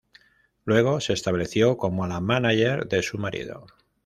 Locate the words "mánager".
2.19-2.87